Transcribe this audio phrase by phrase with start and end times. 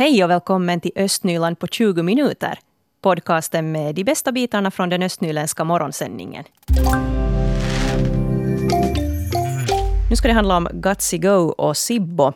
[0.00, 2.58] Hej och välkommen till Östnyland på 20 minuter.
[3.00, 6.44] Podcasten med de bästa bitarna från den östnyländska morgonsändningen.
[10.10, 12.32] Nu ska det handla om Gutsy Go och Sibbo.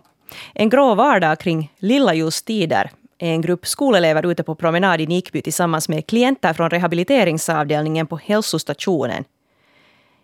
[0.55, 5.42] En grå vardag kring lilla ljustider är en grupp skolelever ute på promenad i Nikby
[5.42, 9.24] tillsammans med klienter från rehabiliteringsavdelningen på hälsostationen.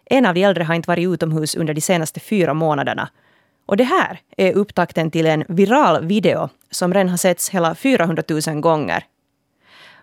[0.04, 3.08] En av de äldre har inte varit utomhus under de senaste fyra månaderna.
[3.66, 8.22] Och det här är upptakten till en viral video som redan har setts hela 400
[8.46, 9.04] 000 gånger.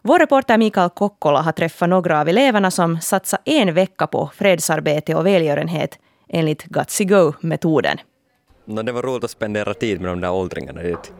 [0.01, 5.15] Vår reporter Mikael Kokkola har träffat några av eleverna som satsat en vecka på fredsarbete
[5.15, 7.97] och välgörenhet enligt Gutsy Go-metoden.
[8.65, 11.13] No, det var roligt att spendera tid med de där åldringarna dit.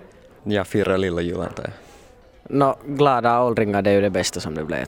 [0.44, 1.74] Ja, fyra lilla jul antar jag.
[2.50, 4.86] No, glada åldringar det är ju det bästa som det blev.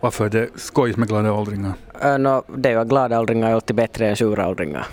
[0.00, 1.72] Varför är det skojigt med glada åldringar?
[2.18, 4.86] No, det är ju glada åldringar är alltid bättre än sura åldringar.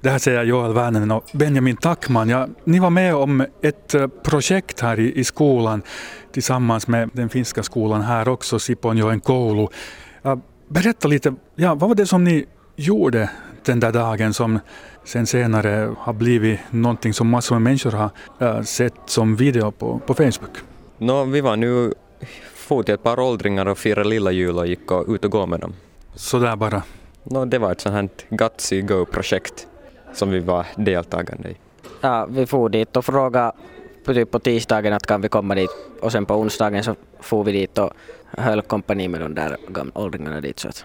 [0.00, 2.28] Det här säger Joel Värnen och Benjamin Tackman.
[2.28, 5.82] Ja, ni var med om ett eh, projekt här i, i skolan
[6.32, 9.68] tillsammans med den finska skolan här också, Siponjoen koulu.
[10.22, 13.30] Ja, berätta lite, ja, vad var det som ni gjorde
[13.64, 14.58] den där dagen som
[15.04, 20.00] sen senare har blivit någonting som massor med människor har äh, sett som video på,
[20.06, 20.56] på Facebook?
[20.98, 21.92] No, vi var nu
[22.54, 25.46] for till ett par åldringar och firade lilla jul och gick och ut och gå
[25.46, 25.72] med dem.
[26.14, 26.82] Sådär bara?
[27.24, 29.66] No, det var ett sånt här Gutsy Go-projekt
[30.16, 31.56] som vi var deltagande i.
[32.00, 33.52] Ja, vi for dit och frågade
[34.04, 37.44] på, typ på tisdagen att kan vi komma dit och sen på onsdagen så for
[37.44, 37.92] vi dit och
[38.30, 39.56] höll kompani med de där
[39.94, 40.58] åldringarna dit.
[40.58, 40.84] Så att.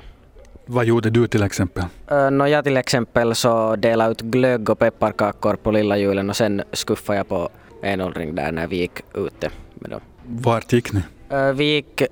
[0.66, 1.84] Vad gjorde du till exempel?
[2.12, 6.36] Uh, no, jag till exempel så delade ut glögg och pepparkakor på lilla julen och
[6.36, 7.50] sen skuffade jag på
[7.82, 10.02] en åldring där när vi gick ute med dem.
[10.26, 11.02] Vart gick ni?
[11.34, 12.04] Uh, vi gick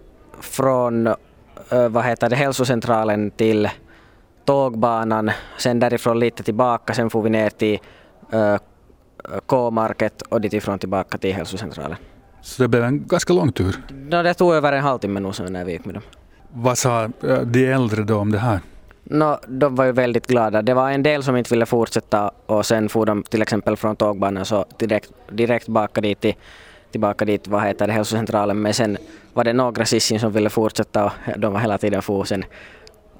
[0.41, 3.69] från uh, vad heter det, hälsocentralen till
[4.49, 7.79] tågbanan, sen därifrån lite tillbaka, sen får vi ner till
[8.33, 8.57] uh,
[9.45, 11.97] K-market och ditifrån tillbaka till hälsocentralen.
[12.41, 13.75] Så det blev en ganska lång tur?
[13.89, 16.03] No, det tog över en halvtimme nog när vi gick med dem.
[16.53, 17.09] Vad sa
[17.45, 18.59] de äldre då om det här?
[19.03, 20.61] No, de var ju väldigt glada.
[20.61, 23.95] Det var en del som inte ville fortsätta och sen for de till exempel från
[23.95, 26.35] tågbanan så direkt, direkt baka dit till,
[26.91, 28.61] tillbaka dit, vad heter det, hälsocentralen.
[28.61, 28.97] Men sen
[29.33, 32.45] var det några sissin som ville fortsätta och de var hela tiden for sen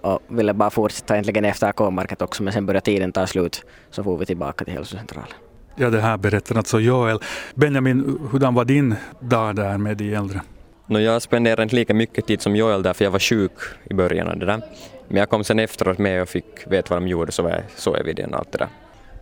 [0.02, 4.04] och ville bara fortsätta egentligen efter K-market också men sen började tiden ta slut så
[4.04, 5.34] får vi tillbaka till hälsocentralen.
[5.76, 7.20] Ja, det här berättar alltså Joel.
[7.56, 10.42] Benjamin, hurdan var din dag där med de äldre?
[10.88, 13.52] No, jag spenderade inte lika mycket tid som Joel där för jag var sjuk
[13.90, 14.62] i början av det där.
[15.08, 17.98] Men jag kom sen efteråt med och fick veta vad de gjorde så var såg
[17.98, 18.68] jag videon och allt det där.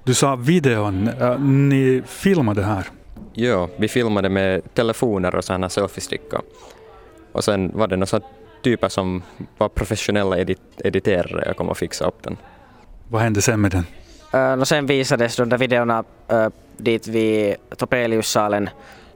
[0.04, 1.10] Du sa videon,
[1.70, 2.88] ni filmade här?
[3.34, 6.42] Ja, vi filmade med telefoner och sådana selfiestickor.
[7.32, 8.22] Och sen var det några
[8.62, 9.24] typer som
[9.58, 12.38] var professionella edit editerare och kom och fixade upp den.
[13.08, 13.86] Vad hände sen med den?
[14.34, 16.48] Uh, och sen visades de där videorna uh,
[16.78, 18.70] dit vid Topeliussalen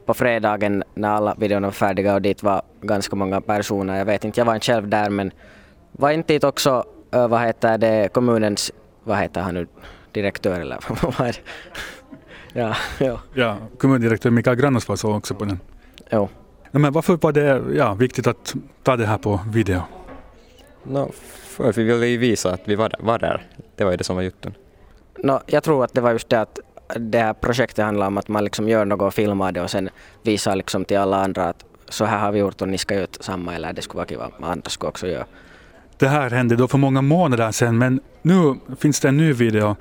[0.05, 3.97] på fredagen när alla videorna var färdiga och dit var ganska många personer.
[3.97, 5.31] Jag vet inte, jag var inte själv där men
[5.91, 6.85] var inte dit också,
[7.15, 8.71] uh, vad heter det, kommunens,
[9.03, 9.67] vad heter han nu,
[10.11, 10.79] direktör eller
[11.17, 11.39] vad är det?
[12.53, 13.19] ja, ja.
[13.33, 15.59] ja, kommundirektör Mikael Grannosvas var också på den.
[16.09, 16.29] Jo.
[16.79, 19.81] Men varför var det ja, viktigt att ta det här på video?
[20.83, 22.99] No, för vi ville ju visa att vi var där.
[23.01, 23.45] Var där.
[23.75, 24.53] Det var ju det som var jutten.
[25.17, 26.59] No, jag tror att det var just det att
[26.95, 29.89] det här projektet handlar om att man liksom gör något och filmar det och sen
[30.23, 33.07] visar liksom till alla andra att så här har vi gjort och ni ska göra
[33.19, 35.25] samma eller det skulle vara kul att andra skulle också göra.
[35.97, 39.75] Det här hände då för många månader sedan men nu finns det en ny video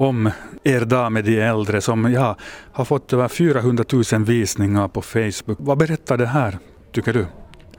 [0.00, 0.30] om
[0.64, 2.36] er dag med de äldre som ja,
[2.72, 5.58] har fått över 400 000 visningar på Facebook.
[5.60, 6.58] Vad berättar det här,
[6.92, 7.26] tycker du?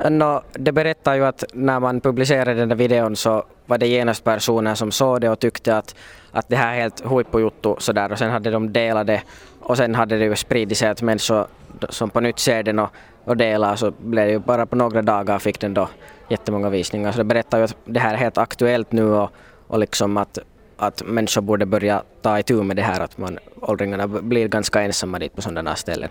[0.10, 4.24] No, det berättar ju att när man publicerade den där videon så var det genast
[4.24, 5.96] personer som såg det och tyckte att,
[6.32, 9.22] att det här är helt huippujuttu sådär och sen hade de delat det
[9.60, 11.48] och sen hade det ju spridit sig att människor
[11.90, 12.90] som på nytt ser den och,
[13.24, 15.90] och delar så blev det ju bara på några dagar fick den då
[16.30, 17.12] jättemånga visningar.
[17.12, 19.32] Så det berättar ju att det här är helt aktuellt nu och,
[19.68, 20.40] och liksom att,
[20.82, 25.20] att människor borde börja ta itu med det här att man, åldringarna blir ganska ensamma
[25.20, 26.10] dit på sådana ställen.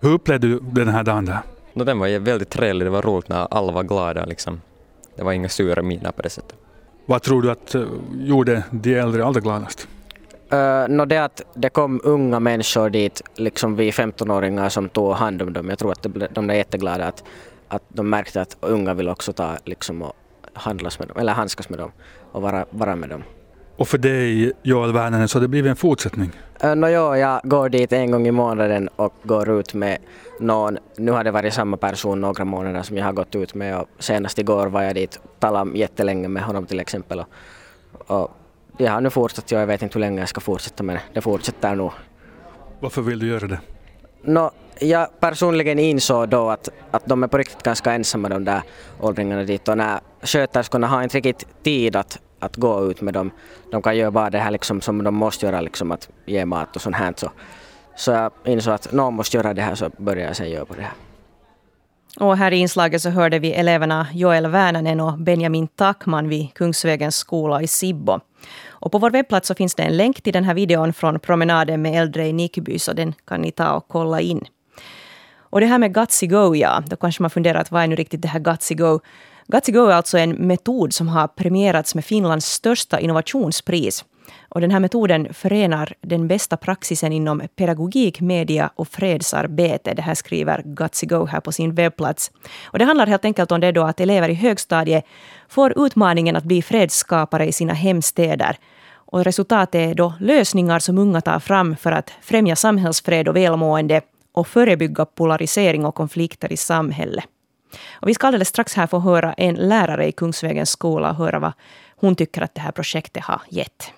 [0.00, 1.38] Hur upplevde du den här dagen där?
[1.72, 4.60] No, den var väldigt trevlig, det var roligt när alla var glada liksom.
[5.16, 6.58] Det var inga sura miner på det sättet.
[7.06, 9.88] Vad tror du att uh, gjorde de äldre allra gladast?
[10.52, 15.42] Uh, no det att det kom unga människor dit, liksom vi 15-åringar som tog hand
[15.42, 15.68] om dem.
[15.68, 17.24] Jag tror att det, de blev jätteglada att,
[17.68, 20.12] att de märkte att unga vill också ta liksom och
[20.52, 21.92] handlas med dem, eller handskas med dem
[22.32, 23.22] och vara, vara med dem.
[23.76, 26.30] Och för dig, Joel Värnanen, så har det blivit en fortsättning?
[26.64, 29.98] Uh, no, jo, jag går dit en gång i månaden och går ut med
[30.40, 30.78] någon.
[30.96, 33.88] Nu har det varit samma person några månader som jag har gått ut med och
[33.98, 37.20] senast igår var jag dit och talade jättelänge med honom till exempel.
[37.20, 37.26] Och,
[38.10, 38.30] och
[38.78, 41.74] jag har nu fortsatt, jag vet inte hur länge jag ska fortsätta men det fortsätter
[41.74, 41.92] nog.
[42.80, 43.60] Varför vill du göra det?
[44.22, 48.62] No, jag personligen insåg då att, att de är på riktigt ganska ensamma de där
[49.00, 53.30] åldringarna dit och när sköterskorna har inte riktigt tid att, att gå ut med dem.
[53.70, 56.76] De kan göra bara det här liksom som de måste göra, liksom att ge mat
[56.76, 57.14] och sånt här.
[57.16, 57.30] Så,
[57.96, 60.74] så jag insåg att någon måste göra det här så började jag sen göra på
[60.74, 60.92] det här.
[62.20, 67.16] Och här i inslaget så hörde vi eleverna Joel Värnanen och Benjamin Takman vid Kungsvägens
[67.16, 68.20] skola i Sibbo.
[68.68, 71.82] Och på vår webbplats så finns det en länk till den här videon från promenaden
[71.82, 74.44] med äldre i Nickby, så den kan ni ta och kolla in.
[75.36, 77.96] Och det här med Gutsy Go, ja, då kanske man funderar att vad är nu
[77.96, 79.00] riktigt det här Gutsy Go?
[79.46, 84.04] Gutsy Go är alltså en metod som har premierats med Finlands största innovationspris.
[84.48, 89.94] Och den här metoden förenar den bästa praxisen inom pedagogik, media och fredsarbete.
[89.94, 92.30] Det här skriver Gutsy Go här på sin webbplats.
[92.64, 95.04] Och det handlar helt enkelt om det då att elever i högstadiet
[95.48, 98.56] får utmaningen att bli fredsskapare i sina hemstäder.
[98.94, 104.00] Och resultatet är då lösningar som unga tar fram för att främja samhällsfred och välmående
[104.32, 107.24] och förebygga polarisering och konflikter i samhället.
[107.92, 111.38] Och vi ska alldeles strax här få höra en lärare i Kungsvägens skola och höra
[111.38, 111.52] vad
[111.96, 113.92] hon tycker att det här projektet har gett.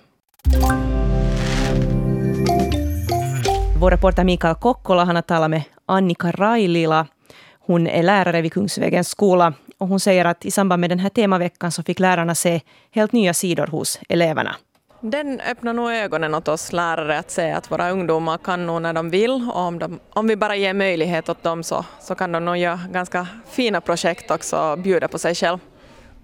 [3.79, 7.07] Vår reporter Mikael Kokkola han har talat med Annika Railila.
[7.59, 11.09] Hon är lärare vid Kungsvägens skola och hon säger att i samband med den här
[11.09, 14.55] temaveckan så fick lärarna se helt nya sidor hos eleverna.
[15.01, 18.93] Den öppnar nog ögonen åt oss lärare att se att våra ungdomar kan nog när
[18.93, 22.31] de vill och om, de, om vi bara ger möjlighet åt dem så, så kan
[22.31, 25.57] de nog göra ganska fina projekt också och bjuda på sig själv.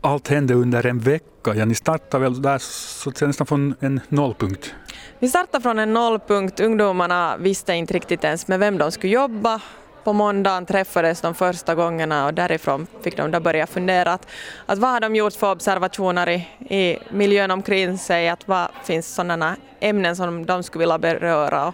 [0.02, 4.74] Allt hände under en vecka, ja ni startade väl där så nästan från en nollpunkt?
[5.20, 9.62] Vi startade från en nollpunkt, ungdomarna visste inte riktigt ens med vem de skulle jobba
[10.04, 14.28] på måndagen träffades de första gångerna och därifrån fick de då börja fundera att,
[14.66, 19.16] att vad har de gjort för observationer i, i miljön omkring sig, att vad finns
[19.16, 21.74] sådana ämnen som de skulle vilja beröra och,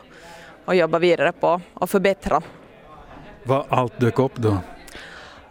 [0.65, 2.41] och jobba vidare på och förbättra.
[3.43, 4.57] Vad allt dök upp då?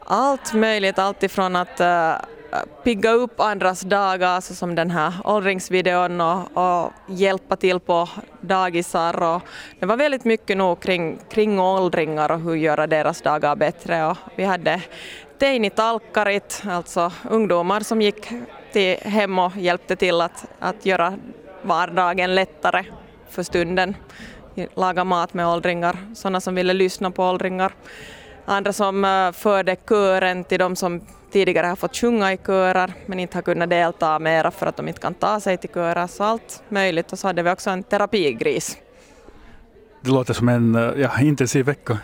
[0.05, 2.13] Allt möjligt, allt ifrån att uh,
[2.85, 8.09] pigga upp andras dagar, alltså som den här åldringsvideon och, och, hjälpa till på
[8.41, 9.23] dagisar.
[9.23, 9.43] Och
[9.81, 14.07] det var väldigt mycket nog kring, kring åldringar och hur göra deras dagar bättre.
[14.07, 14.83] Och vi hade
[15.39, 18.29] teinitalkkarit, alltså ungdomar som gick
[18.73, 21.15] till hem och hjälpte till att, att göra
[21.63, 22.85] vardagen lättare
[23.31, 23.97] för stunden.
[24.75, 27.73] Laga mat med åldringar, sådana som ville lyssna på åldringar.
[28.45, 33.21] Andra som eh, förde kören till de som tidigare har fått sjunga i körer men
[33.21, 36.25] inte har kunnat delta mera för att de inte kan ta sig till körer, så
[36.25, 37.13] allt möjligt.
[37.13, 38.79] Och så hade vi också en terapigris.
[40.01, 41.99] Det låter som en eh, ja, intensiv vecka.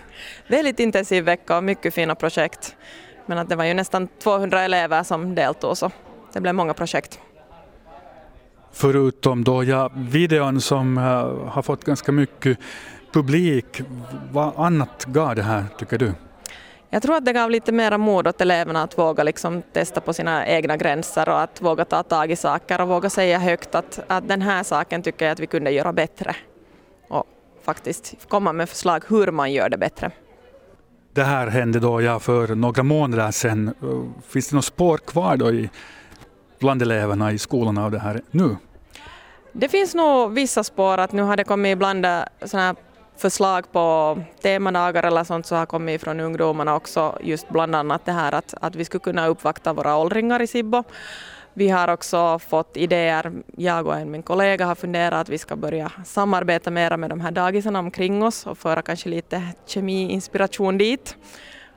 [0.48, 2.76] Väldigt intensiv vecka och mycket fina projekt.
[3.26, 5.90] Men att det var ju nästan 200 elever som deltog så
[6.32, 7.18] det blev många projekt.
[8.72, 11.04] Förutom då ja, videon som uh,
[11.48, 12.58] har fått ganska mycket
[13.12, 13.80] publik,
[14.32, 16.12] vad annat gav det här tycker du?
[16.94, 20.12] Jag tror att det gav lite mera mod åt eleverna att våga liksom testa på
[20.12, 24.00] sina egna gränser och att våga ta tag i saker och våga säga högt att,
[24.06, 26.36] att den här saken tycker jag att vi kunde göra bättre.
[27.08, 27.24] Och
[27.64, 30.10] faktiskt komma med förslag hur man gör det bättre.
[31.12, 33.74] Det här hände då ja, för några månader sedan.
[34.28, 35.70] Finns det något spår kvar då i,
[36.58, 38.56] bland eleverna i skolan av det här nu?
[39.52, 42.06] Det finns nog vissa spår att nu har det kommit ibland
[42.44, 42.76] sådana här
[43.16, 48.12] förslag på temadagar eller sånt så har kommit från ungdomarna också just bland annat det
[48.12, 50.84] här att, att vi skulle kunna uppvakta våra åldringar i Sibbo.
[51.56, 55.56] Vi har också fått idéer, jag och en min kollega har funderat att vi ska
[55.56, 61.16] börja samarbeta mera med de här dagisarna omkring oss och föra kanske lite kemiinspiration dit.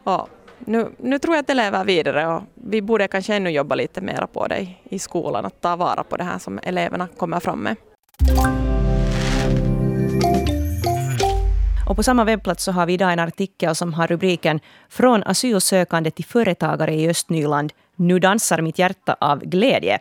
[0.04, 0.30] Och
[0.60, 4.02] nu, nu tror jag att det lever vidare och vi borde kanske ännu jobba lite
[4.02, 7.60] mera på det i skolan, att ta vara på det här som eleverna kommer fram
[7.60, 7.76] med.
[11.88, 16.12] Och på samma webbplats så har vi idag en artikel som har rubriken Från asylsökande
[16.12, 17.74] till företagare i Östnyland.
[17.96, 20.00] Nu dansar mitt hjärta av glädje.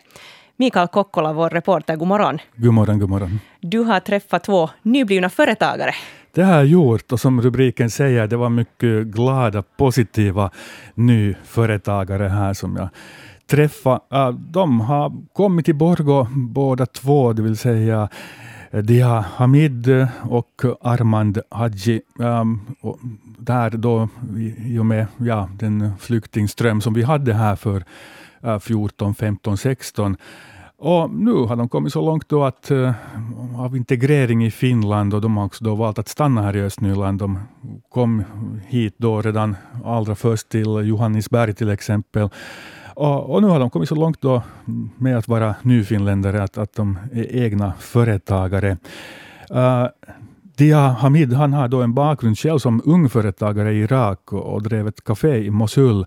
[0.56, 2.38] Mikael Kokkola, vår reporter, god morgon.
[2.56, 3.40] God morgon, god morgon.
[3.60, 5.90] Du har träffat två nyblivna företagare.
[6.34, 10.50] Det har jag gjort och som rubriken säger, det var mycket glada, positiva
[10.94, 12.88] nyföretagare här som jag
[13.46, 14.00] träffade.
[14.38, 18.08] De har kommit till Borgå båda två, det vill säga
[18.70, 22.00] Dia Hamid och Armand Hadji.
[22.18, 22.98] Um, och
[23.38, 24.08] där då,
[24.58, 27.84] i och med ja, den flyktingström som vi hade här för
[28.44, 30.16] uh, 14, 15, 16.
[30.78, 32.92] Och nu har de kommit så långt då att uh,
[33.56, 37.18] av integrering i Finland och de har också då valt att stanna här i Östnyland.
[37.18, 37.38] De
[37.88, 38.24] kom
[38.66, 42.28] hit då redan allra först till Johannisberg till exempel
[42.96, 44.42] och, och, nu har de kommit så långt då
[44.96, 48.76] med att vara nyfinländare att, att de är egna företagare.
[49.50, 49.86] Eh, uh,
[50.56, 54.88] Dia Hamid han har då en bakgrund själv som ungföretagare i Irak och, och drev
[54.88, 56.06] ett café i Mosul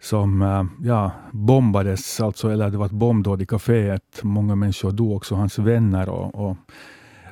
[0.00, 4.22] som uh, ja, bombades, alltså, eller det var ett bombdåd i kaféet.
[4.22, 6.08] Många människor dog, också hans vänner.
[6.08, 6.56] Och, och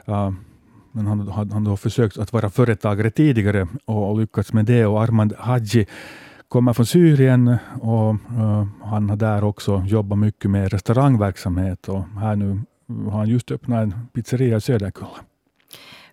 [0.08, 0.30] uh,
[0.92, 4.86] men han, hade han har försökt att vara företagare tidigare och, och lyckats med det.
[4.86, 5.86] Och Armand Haji
[6.56, 12.36] kommer från Syrien och uh, han har där också jobbat mycket med restaurangverksamhet och här
[12.36, 12.60] nu
[13.10, 15.20] har han just öppnat en pizzeria i Söderkulla.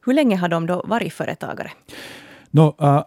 [0.06, 1.72] Hur länge har de då varit företagare?
[2.52, 3.02] No, uh,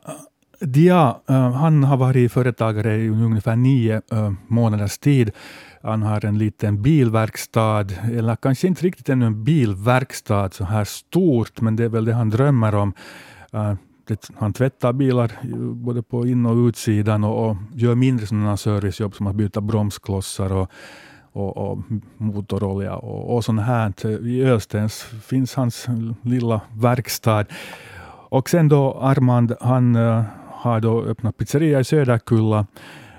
[0.60, 5.30] Dia, uh, han har varit företagare i ungefär nio uh, månaders tid.
[5.82, 11.60] Han har en liten bilverkstad, eller kanske inte riktigt ännu en bilverkstad så här stort,
[11.60, 12.92] men det är väl det han drömmer om.
[13.54, 13.74] Uh,
[14.06, 18.56] det, han tvättar bilar eh, både på in och utsidan och, och gör mindre sådana
[18.56, 20.70] servicejobb som att byta bromsklossar och,
[21.32, 21.78] och, och
[22.16, 24.26] motorolja och, och sånt här.
[24.26, 25.86] I Ölstens finns hans
[26.22, 27.44] lilla verkstad.
[28.28, 32.66] Och sen då Armand, han uh, har då öppnat pizzeria i Söderkulla.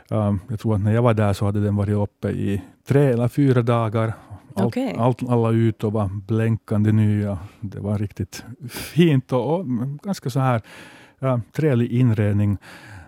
[0.10, 3.06] Um, jag tror att när jag var där så hade den varit uppe i tre
[3.06, 4.13] eller fyra dagar.
[4.57, 4.93] Allt, okay.
[4.97, 7.37] allt, alla ytor var blänkande nya.
[7.61, 9.65] Det var riktigt fint och, och
[10.03, 10.61] ganska så här
[11.23, 12.57] uh, trevlig inredning.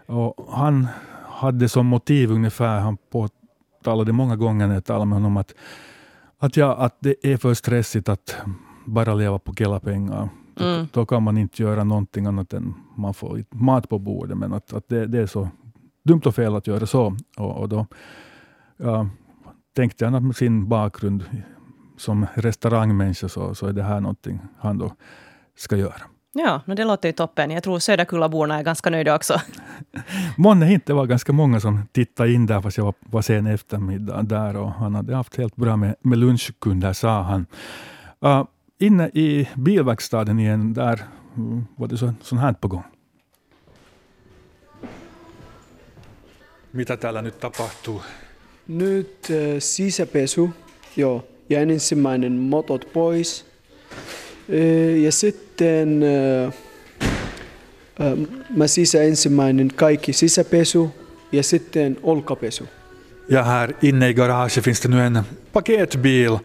[0.05, 0.87] Och han
[1.25, 5.53] hade som motiv ungefär, han påtalade många gånger när jag talade med honom att,
[6.37, 8.35] att, ja, att det är för stressigt att
[8.85, 10.29] bara leva på Kela-pengar.
[10.59, 10.87] Mm.
[10.93, 14.37] Då, kan man inte göra någonting annat än man får mat på bordet.
[14.37, 15.49] Men att, att det, det är så
[16.03, 17.17] dumt och fel att göra så.
[17.37, 17.85] Och, och då
[18.77, 19.07] ja,
[19.79, 21.23] tänkte jag att med sin bakgrund
[21.97, 24.93] som restaurangmänniska så, så är det här någonting han då
[25.57, 26.01] ska göra.
[26.33, 27.51] Ja, men det låter ju toppen.
[27.51, 29.41] Jag tror Söderkullaborna är ganska nöjda också.
[30.37, 33.47] Månne inte, det var ganska många som tittade in där, fast jag var, var sen
[33.47, 37.45] eftermiddag där och han hade haft helt bra med, med lunchkunder, sa han.
[38.25, 38.45] Uh,
[38.79, 40.99] inne i bilverkstaden igen, där
[41.75, 42.83] var det så, sånt här på gång.
[46.71, 48.01] Mitä täällä nyt tapahtuu?
[48.69, 50.49] Nyt äh, sisäpesu,
[50.95, 53.45] joo, ja ensimmäinen motot pois.
[54.49, 56.53] Äh, ja sitten äh,
[58.07, 60.91] äh, mä sisä ensimmäinen kaikki sisäpesu
[61.31, 62.67] ja sitten olkapesu.
[63.29, 65.23] Ja här inne i garaget finns det nu en
[65.53, 66.37] paketbil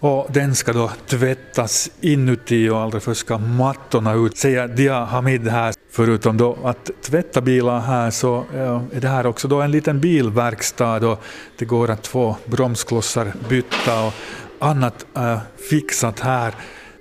[0.00, 5.48] och den ska då tvättas inuti och allra först ska mattorna ut, säger Dia Hamid
[5.48, 5.74] här.
[5.94, 8.44] Förutom då att tvätta bilar här så
[8.92, 11.18] är det här också då en liten bilverkstad och
[11.58, 14.12] det går att få bromsklossar bytta och
[14.58, 15.38] annat äh,
[15.70, 16.54] fixat här.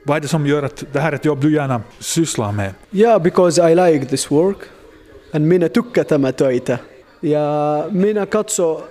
[0.04, 2.74] Vad är det som gör att det här är ett jobb du gärna sysslar med?
[2.90, 4.58] Ja, yeah, because I like this work.
[5.34, 6.78] And minä tykkään tämä töitä.
[7.22, 8.84] Ja minä katso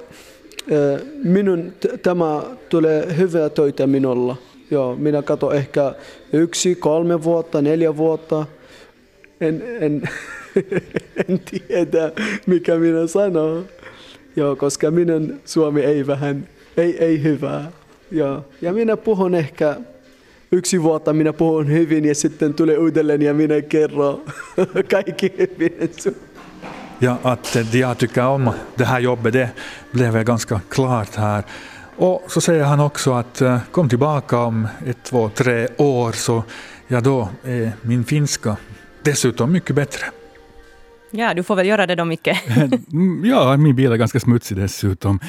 [0.73, 4.37] äh, minun tämä tulee hyvää töitä minulla.
[4.71, 5.95] Joo, minä katso ehkä
[6.33, 8.47] yksi, kolme vuotta, neljä vuotta.
[9.41, 10.03] En, en,
[11.29, 12.13] en tiedä,
[12.47, 13.67] mikä minä sanon.
[14.37, 17.71] Joo, koska minun suomi ei vähän, ei, ei hyvää.
[18.11, 18.45] Joo.
[18.63, 19.77] Ja minä puhun ehkä
[20.53, 24.23] yksi vuotta minä puhun hyvin ja sitten tulee uudelleen ja minä kerron
[24.93, 25.91] kaikki hyvin.
[27.03, 29.51] Ja, att eh, jag tycker om det här jobbet, det
[29.93, 31.45] blev väl ganska klart här.
[31.97, 36.45] Och så säger han också att eh, kom tillbaka om ett, två, tre år så
[36.89, 38.57] ja, då är min finska
[39.05, 40.07] dessutom mycket bättre.
[41.11, 42.29] Ja, du får väl göra det då, Micke.
[43.25, 45.21] ja, min bil är ganska smutsig dessutom.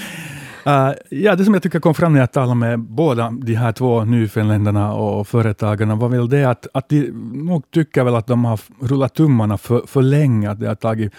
[0.67, 3.71] Uh, ja, det som jag tycker kom fram när jag talade med båda de här
[3.71, 7.11] två nyfinländarna och företagarna var väl det att, att de
[7.45, 11.13] nog tycker väl att de har rullat tummarna för, för länge, att det har tagit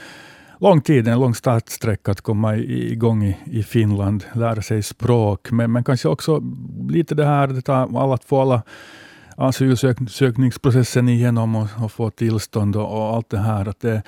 [0.61, 5.73] lång tid, en lång startsträcka att komma igång i, i Finland, lära sig språk, men,
[5.73, 6.43] men kanske också
[6.89, 8.63] lite det här det tar alla, få alla
[9.37, 13.69] asylsökningsprocessen igenom och, och få tillstånd och, och, allt det här.
[13.69, 14.03] Att det,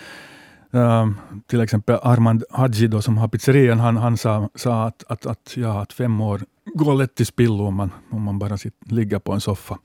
[0.71, 5.27] um, till exempel Armand Hadji då, som har pizzerian, han, han sa, sa att, att,
[5.27, 6.41] att, ja, att fem år
[6.75, 9.79] går lätt till spillo om man, om man bara sitter, ligger på en soffa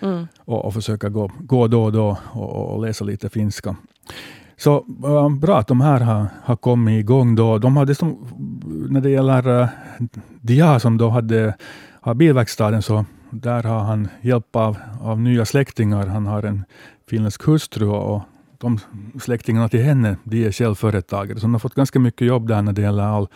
[0.00, 0.26] mm.
[0.38, 3.76] och, och försöker gå, gå då och då och, och läsa lite finska.
[4.56, 7.34] Så äh, bra att de här har, har kommit igång.
[7.34, 7.58] Då.
[7.58, 8.28] De hade som,
[8.90, 9.68] när det gäller äh,
[10.40, 11.54] Dia som då hade
[12.00, 16.06] har bilverkstaden, så där har han hjälp av, av nya släktingar.
[16.06, 16.64] Han har en
[17.08, 18.22] finländsk hustru och
[18.58, 18.78] de
[19.20, 21.38] släktingarna till henne, de är självföretagare.
[21.38, 23.28] Så de har fått ganska mycket jobb där när det gäller all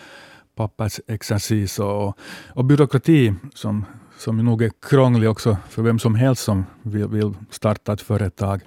[0.57, 2.19] pappersexercis och,
[2.55, 3.85] och byråkrati som,
[4.19, 8.61] som nog är krånglig också för vem som helst som vill, vill starta ett företag.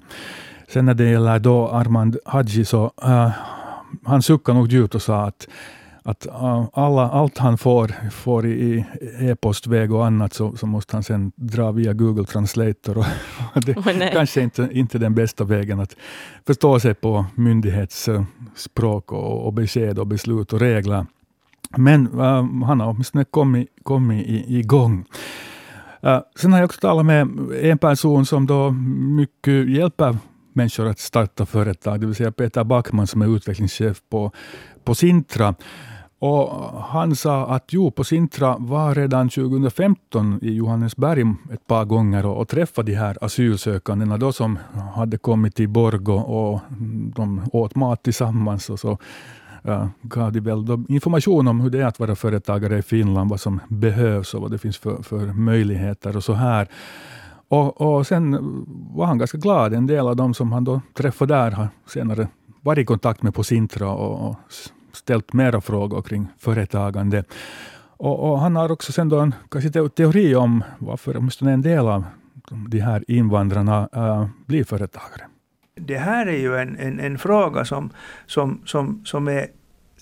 [0.68, 3.30] Sen när det gäller då Armand Hadji så uh,
[4.04, 5.48] han suckade nog djupt och sa att,
[6.06, 6.26] att
[6.72, 8.84] alla, allt han får, får i
[9.20, 12.98] e-postväg och annat så, så måste han sen dra via Google Translator.
[12.98, 13.04] Och
[13.54, 15.96] det oh, kanske inte, inte den bästa vägen att
[16.46, 21.06] förstå sig på myndighetsspråk och, och besked och beslut och regler.
[21.76, 25.04] Men uh, han har åtminstone kommit, kommit igång.
[26.04, 27.28] Uh, sen har jag också talat med
[27.62, 30.16] en person som då mycket hjälper
[30.52, 34.32] människor att starta företag, det vill säga Peter Backman som är utvecklingschef på,
[34.84, 35.54] på Sintra.
[36.18, 36.48] Och
[36.82, 42.40] han sa att jo, på Sintra var redan 2015 i Johannesberg ett par gånger och,
[42.40, 44.58] och träffade de här asylsökandena då som
[44.94, 46.60] hade kommit till Borgo och
[47.14, 48.70] de åt mat tillsammans.
[48.70, 48.98] Och så
[50.02, 53.60] gav de väl information om hur det är att vara företagare i Finland, vad som
[53.68, 56.68] behövs och vad det finns för, för möjligheter och så här.
[57.48, 58.38] Och, och sen
[58.94, 59.74] var han ganska glad.
[59.74, 62.28] En del av dem som han då träffade där har senare
[62.60, 64.36] varit i kontakt med på Sintra och, och
[64.96, 67.24] ställt mera frågor kring företagande.
[67.98, 71.88] Och, och, han har också sen då en kanske teori om varför åtminstone en del
[71.88, 72.04] av
[72.68, 75.22] de här invandrarna äh, blir företagare.
[75.74, 77.90] Det här är ju en, en, en fråga som,
[78.26, 79.46] som, som, som är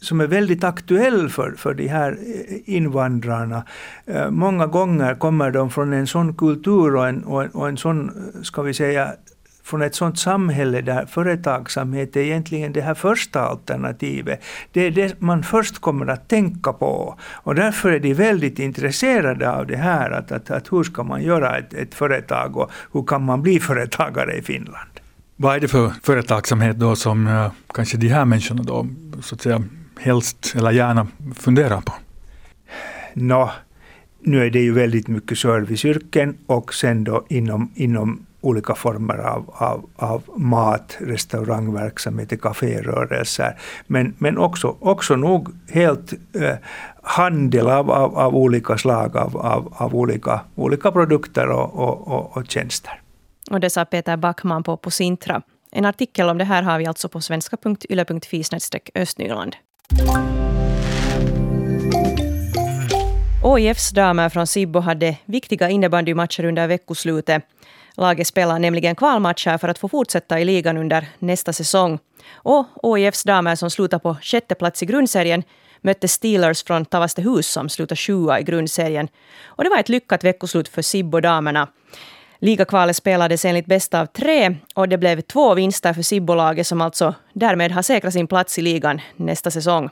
[0.04, 3.64] som är väldigt aktuell för, för de här eh, invandrarna.
[4.06, 7.76] Eh, många gånger kommer de från en sån kultur och en, och en, och en
[7.76, 9.12] sån, ska vi säga,
[9.64, 14.42] från ett sådant samhälle där företagsamhet är egentligen det här första alternativet.
[14.72, 17.18] Det är det man först kommer att tänka på.
[17.32, 21.22] Och därför är de väldigt intresserade av det här, att, att, att hur ska man
[21.22, 24.90] göra ett, ett företag och hur kan man bli företagare i Finland.
[25.36, 28.86] Vad är det för företagsamhet då som uh, kanske de här människorna då,
[29.22, 29.62] så att säga,
[30.00, 31.06] helst eller gärna
[31.36, 31.92] funderar på?
[33.14, 33.52] Nå,
[34.20, 39.50] nu är det ju väldigt mycket serviceyrken och sen då inom, inom olika former av,
[39.52, 43.58] av, av mat, restaurangverksamhet, kaférörelser.
[43.86, 46.56] Men, men också, också nog helt eh,
[47.02, 52.36] handel av, av, av, olika slag av, av, av olika, olika produkter och, och, och,
[52.36, 53.00] och tjänster.
[53.50, 55.42] Och det sa Peter Backman på, på Sintra.
[55.72, 58.44] En artikel om det här har vi alltså på svenska.yle.fi
[58.94, 59.56] östnyland.
[63.42, 67.42] ÅIFs damer från Sibbo hade viktiga innebandymatcher under veckoslutet.
[67.96, 71.98] Laget spelar nämligen kvalmatcher för att få fortsätta i ligan under nästa säsong.
[72.32, 75.42] Och OIFs damer som slutar på sjätte plats i grundserien
[75.80, 79.08] mötte Steelers från Tavastehus som slutar sjua i grundserien.
[79.44, 81.68] Och det var ett lyckat veckoslut för Sibbo-damerna.
[82.38, 87.14] Ligakvalet spelades enligt bästa av tre och det blev två vinster för Sibbolaget som alltså
[87.32, 89.90] därmed har säkrat sin plats i ligan nästa säsong.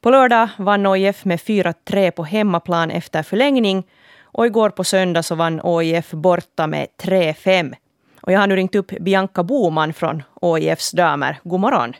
[0.00, 3.84] På lördag vann OIF med 4-3 på hemmaplan efter förlängning
[4.32, 7.74] och igår på söndag så vann OIF borta med 3-5.
[8.22, 11.36] Och jag har nu ringt upp Bianca Boman från OIFs damer.
[11.44, 11.92] God morgon.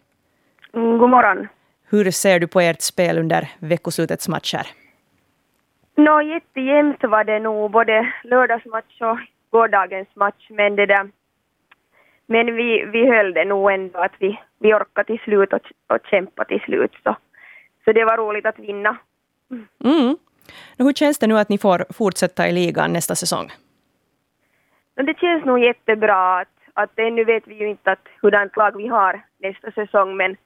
[0.74, 1.48] Mm, god morgon.
[1.90, 4.66] Hur ser du på ert spel under veckoslutets matcher?
[5.96, 9.18] Nå, jättejämnt var det nog, både lördagsmatch och
[9.50, 11.10] gårdagens match, men det där
[12.26, 15.98] men vi, vi höll det nog ändå att vi, vi orkade till slut och, och
[16.10, 16.92] kämpa till slut.
[17.04, 17.16] Så,
[17.84, 18.96] så det var roligt att vinna.
[19.84, 20.16] Mm.
[20.78, 23.50] Hur känns det nu att ni får fortsätta i ligan nästa säsong?
[24.94, 26.40] Det känns nog jättebra.
[26.40, 30.36] Att, att ännu vet vi ju inte att hurdant lag vi har nästa säsong, men,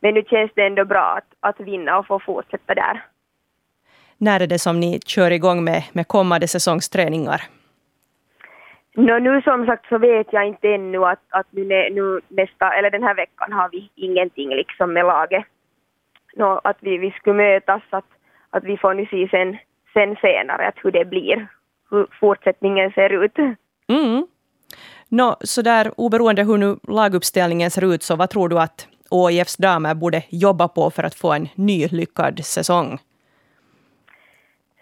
[0.00, 3.02] men nu känns det ändå bra att, att vinna och få fortsätta där.
[4.18, 7.42] När är det som ni kör igång med, med kommande säsongsträningar?
[8.96, 12.90] No, nu som sagt så vet jag inte ännu att, att nu, nu nästa, eller
[12.90, 15.44] den här veckan har vi ingenting liksom med laget.
[16.36, 18.04] No, att vi, vi skulle mötas, att,
[18.52, 19.56] att vi får nu se sen,
[19.92, 21.46] sen senare att hur det blir,
[21.90, 23.38] hur fortsättningen ser ut.
[23.88, 24.26] Mm.
[25.08, 29.56] No, så där oberoende hur nu laguppställningen ser ut, så vad tror du att OIFs
[29.56, 32.98] damer borde jobba på för att få en ny lyckad säsong?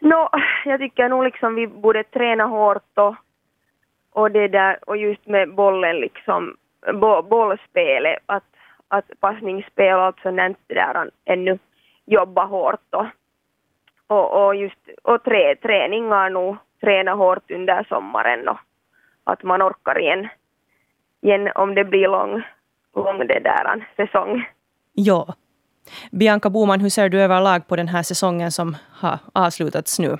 [0.00, 0.28] No,
[0.64, 3.14] jag tycker nog liksom vi borde träna hårt och
[4.12, 6.56] och det där, och just med bollen liksom,
[6.94, 8.44] bo, bollspelet, att,
[8.88, 11.58] att passningsspel och allt sånt där ännu
[12.06, 13.06] jobba hårt och,
[14.10, 18.58] och, och just, och trä, träningar nog, träna hårt under sommaren och
[19.24, 20.28] att man orkar igen,
[21.22, 22.42] igen om det blir lång,
[22.94, 24.44] lång det där säsong.
[24.92, 25.34] Ja.
[26.10, 30.16] Bianca Boman, hur ser du överlag på den här säsongen som har avslutats nu?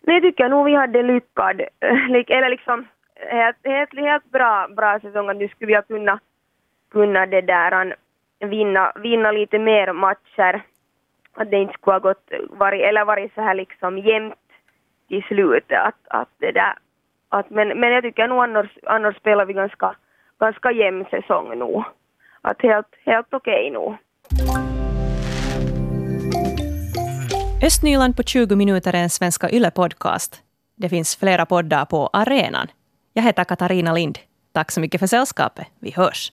[0.00, 2.86] Nej, tycker nog vi hade lyckad, eh, eller liksom
[3.30, 6.20] helt, helt, helt bra, bra säsong att nu skulle vi ha kunnat,
[6.90, 7.96] kunnat det där,
[8.40, 10.62] vinna, vinna lite mer matcher.
[11.34, 14.34] Att det inte skulle ha gått, varit, eller varit så här liksom jämnt
[15.08, 15.78] till slutet.
[15.78, 16.74] Att, att det där,
[17.28, 19.96] att, men, men jag tycker nog annars, annars spelar vi ganska,
[20.38, 21.84] ganska jämn säsong nu.
[22.40, 23.96] Att helt, helt okej okay nu.
[27.66, 30.40] Östnyland på 20 minuter är en Svenska Yle-podcast.
[30.76, 32.66] Det finns flera poddar på arenan.
[33.12, 34.18] Jag heter Katarina Lind.
[34.52, 35.66] Tack så mycket för sällskapet.
[35.80, 36.22] Vi hörs.